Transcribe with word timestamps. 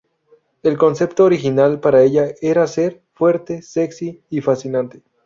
El 0.63 0.79
concepto 0.79 1.25
original 1.25 1.79
para 1.79 2.01
ella 2.01 2.25
era 2.41 2.65
ser 2.65 3.03
fuerte, 3.13 3.61
sexy 3.61 4.23
y 4.31 4.41
"fascinante". 4.41 5.03